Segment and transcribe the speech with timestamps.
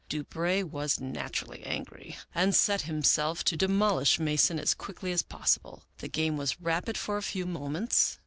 [0.09, 5.83] Du Brey was naturally angry and set himself to demolish Mason as quickly as possible.
[5.99, 8.17] The game was rapid for a few moments.